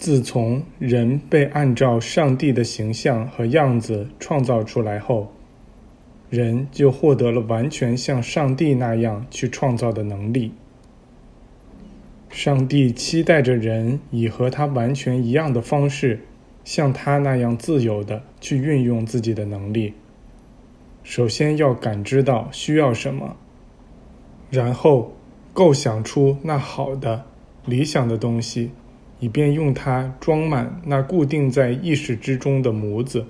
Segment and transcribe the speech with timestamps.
[0.00, 5.30] 自从人被按照上帝的形象和样子创造出来后，
[6.30, 10.52] 人就获得了完全像上帝那样去创造的能力。
[12.30, 16.20] 上帝期待着人以和他完全一样的方式，
[16.64, 19.92] 像他那样自由的去运用自己的能力。
[21.04, 23.36] 首先要感知到需要什么，
[24.48, 25.12] 然后
[25.52, 27.26] 构想出那好的、
[27.66, 28.70] 理想的东西。
[29.20, 33.24] 以便用它装满那固定在意识之中的模子，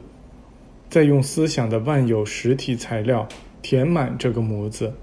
[0.89, 3.29] 再用思想的万有实体材料
[3.61, 4.95] 填满这个模子，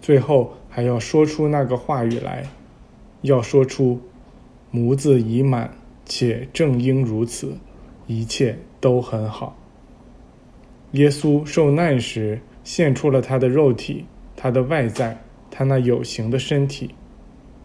[0.00, 2.44] 最后还要说出那个话语来，
[3.22, 4.00] 要说出
[4.70, 5.70] “模子已满，
[6.04, 7.56] 且正应如此，
[8.06, 9.56] 一切都很好。”
[10.92, 14.04] 耶稣受难时献出了他的肉体，
[14.36, 15.18] 他的外在，
[15.50, 16.94] 他那有形的身体，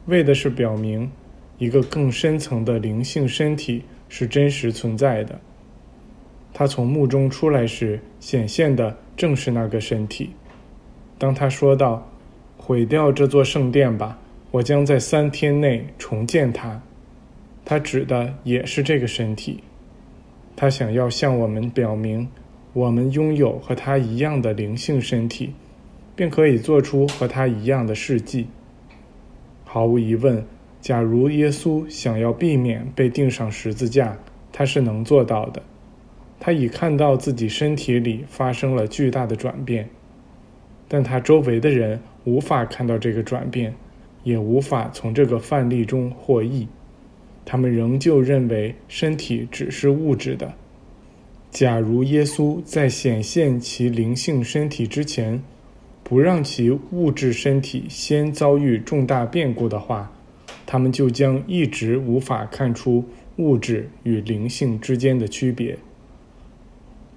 [0.06, 1.12] 为的是表明。
[1.58, 5.40] 一个更深层的灵性身体是真实存在的。
[6.54, 10.30] 他从墓中出来时显现的正是那个身体。
[11.18, 12.10] 当他说道
[12.58, 14.18] ：“毁掉这座圣殿吧，
[14.52, 16.82] 我将在三天内重建它。”
[17.66, 19.62] 他指的也是这个身体。
[20.56, 22.28] 他想要向我们表明，
[22.74, 25.54] 我们拥有和他一样的灵性身体，
[26.16, 28.48] 并可以做出和他一样的事迹。
[29.64, 30.46] 毫无疑问。
[30.86, 34.16] 假如耶稣想要避免被钉上十字架，
[34.54, 35.60] 他是能做到的。
[36.40, 39.90] 他已看到自己身体里发生了巨大的转变，
[40.88, 43.74] 但他周围的人无法看到这个转变，
[44.24, 46.68] 也无法从这个范例中获益。
[47.46, 50.54] 他们仍旧认为身体只是物质的。
[51.50, 55.42] 假如耶稣在显现其灵性身体之前，
[56.04, 60.12] 不让其物质身体先遭遇重大变故的话，
[60.66, 63.06] 他们就将一直无法看出
[63.38, 65.78] 物质与灵性之间的区别。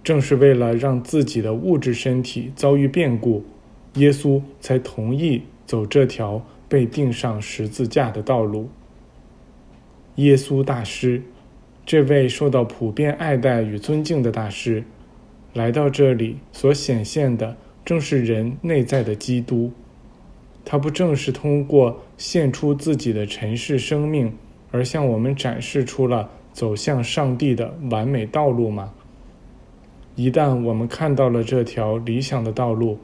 [0.04, 3.44] 正是为了让自己的物质身体遭遇变故，
[3.94, 8.68] 耶稣才同意走这条被钉上十字架的道路。
[10.16, 11.22] 耶稣大师，
[11.84, 14.82] 这位受到普遍爱戴与尊敬的大师，
[15.52, 19.72] 来到这里所显现的，正是人内在的基督。
[20.70, 24.30] 他不正是通过献出自己的尘世生命，
[24.70, 28.92] 而向我们展示出了走向上帝的完美道路吗？
[30.14, 32.98] 一旦我们看到了这条理想的道路，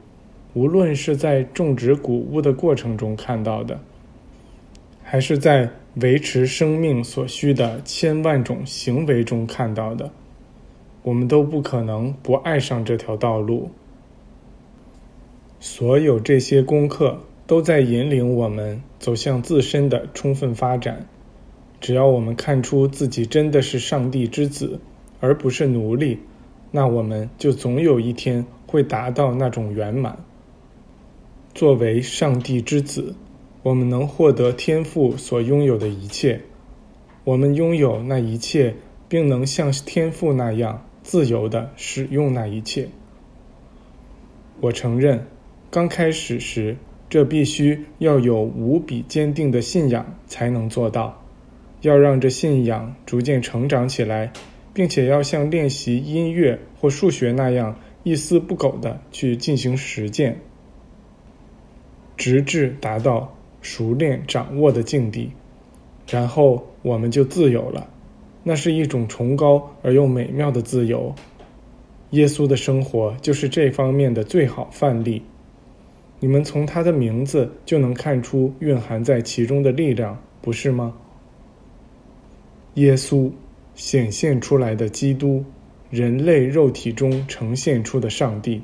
[0.53, 3.81] 无论是在种植谷物的过程中看到的，
[5.03, 10.11] 还是在维持生命所需的千万种行为中看到的，
[11.03, 13.71] 我们都不可能不爱上这条道路。
[15.61, 17.21] 所有这些功课。
[17.47, 21.07] 都在引领我们走向自身的充分发展。
[21.81, 24.81] 只要我们看出自己真的是上帝之子，
[25.21, 26.19] 而不是奴隶，
[26.71, 30.19] 那我们就总有一天会达到那种圆满。
[31.55, 33.15] 作为上帝之子，
[33.63, 36.41] 我们能获得天父所拥有的一切。
[37.25, 38.75] 我们拥有那一切，
[39.09, 42.89] 并能像天父那样自由地使用那一切。
[44.61, 45.27] 我承认，
[45.71, 46.77] 刚开始时。
[47.15, 51.23] 这必须要有无比坚定的信仰才能做到。
[51.83, 54.33] 要让这信仰逐渐成长起来，
[54.73, 60.41] 并且要像练习音乐或数学那样一丝不苟地去进行实践，
[62.17, 63.33] 直至达到
[63.63, 65.31] 熟练掌握的境地，
[66.11, 67.89] 然后我们就自由了。
[68.43, 71.15] 那是一种崇高而又美妙的自由。
[72.11, 75.23] 耶稣的生活就是这方面的最好范例。
[76.25, 80.95] 你们从他的名字就能看出蕴含在其中的力量，不是吗？
[82.77, 83.31] 耶稣
[83.75, 85.45] 显现出来的基督，
[85.91, 88.63] 人类肉体中呈现出的上帝。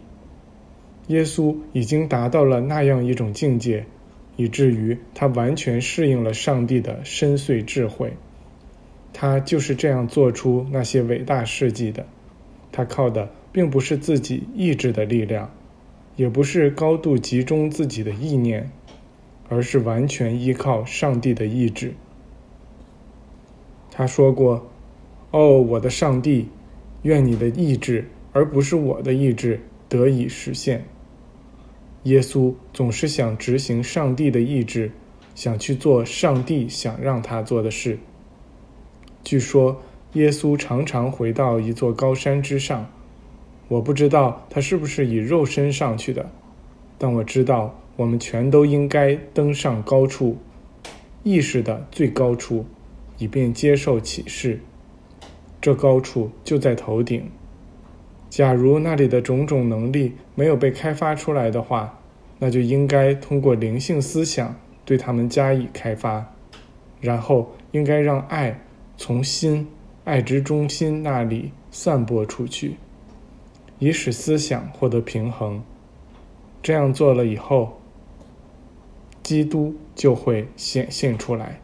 [1.08, 3.84] 耶稣已经达到了那样一种境界，
[4.36, 8.14] 以至于他完全适应了上帝的深邃智慧。
[9.12, 12.06] 他就是这样做出那些伟大事迹的。
[12.72, 15.50] 他靠的并不是自己意志的力量。
[16.20, 18.70] 也不是高度集中自己的意念，
[19.48, 21.94] 而是完全依靠上帝的意志。
[23.90, 24.68] 他说过
[25.32, 26.46] ：“哦，我的上帝，
[27.04, 30.84] 愿你的意志，而不是我的意志，得以实现。”
[32.04, 34.92] 耶稣总是想执行上帝的意志，
[35.34, 37.98] 想去做上帝想让他做的事。
[39.24, 39.80] 据说，
[40.12, 42.86] 耶稣常常回到一座高山之上。
[43.70, 46.28] 我不知道他是不是以肉身上去的，
[46.98, 50.36] 但我知道我们全都应该登上高处，
[51.22, 52.66] 意识的最高处，
[53.18, 54.58] 以便接受启示。
[55.60, 57.30] 这高处就在头顶。
[58.28, 61.96] 假如那里的种种能力没有被开发出来的话，
[62.40, 64.52] 那就应该通过灵性思想
[64.84, 66.34] 对他们加以开发，
[67.00, 68.60] 然后应该让爱
[68.96, 69.68] 从心
[70.02, 72.74] 爱之中心那里散播出去，
[73.80, 75.60] 以使思想获得平衡。
[76.62, 77.80] 这样做了以后，
[79.22, 81.60] 基督就会显现出来。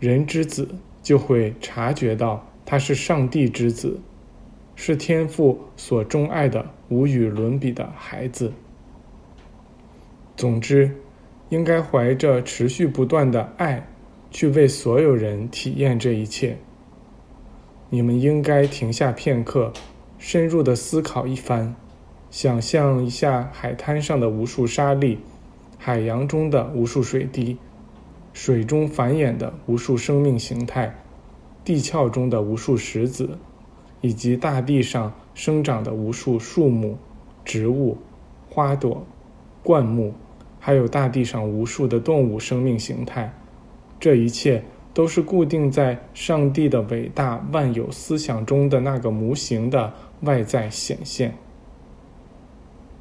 [0.00, 0.68] 人之子
[1.02, 4.00] 就会察觉到他是上帝之子，
[4.74, 8.52] 是天父所钟爱的无与伦比的孩子。
[10.36, 10.90] 总之，
[11.48, 13.86] 应该怀着持续不断的爱，
[14.32, 16.58] 去为所有人体验这一切。
[17.88, 19.72] 你们应该停下片刻，
[20.26, 21.74] 深入的思考一番，
[22.30, 25.18] 想象一下海滩上的无数沙粒，
[25.76, 27.58] 海洋中的无数水滴，
[28.32, 30.94] 水中繁衍的无数生命形态，
[31.62, 33.36] 地壳中的无数石子，
[34.00, 36.96] 以及大地上生长的无数树木、
[37.44, 37.98] 植物、
[38.48, 39.04] 花朵、
[39.62, 40.14] 灌木。
[40.58, 43.30] 还有大地上无数的动物生命形态，
[44.00, 49.92] 这一切都是固定在上帝的伟大万有思想中的那个模型的
[50.22, 51.43] 外在显现。